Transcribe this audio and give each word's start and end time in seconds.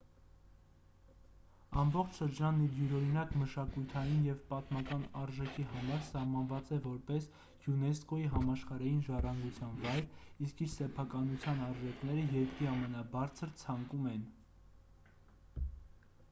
ամբողջ 1.81 2.15
շրջանն 2.21 2.63
իր 2.67 2.77
յուրօրինակ 2.79 3.35
մշակութային 3.41 4.23
և 4.27 4.39
պատմական 4.53 5.03
արժեքի 5.25 5.65
համար 5.75 6.01
սահմանված 6.07 6.73
է 6.79 6.81
որպես 6.87 7.27
յունեսկօ-ի 7.67 8.25
համաշխարհային 8.37 9.05
ժառանգության 9.11 9.77
վայր 9.85 10.09
իսկ 10.49 10.65
իր 10.69 10.73
սեփականության 10.79 11.65
արժեքները 11.69 12.25
երկրի 12.41 12.71
ամենաբարձր 12.75 13.57
ցանկում 13.65 14.13
են 14.17 14.29